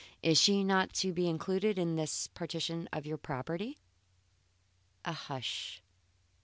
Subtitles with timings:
[0.23, 3.77] Is she not to be included in this partition of your property?"
[5.05, 5.83] A hush.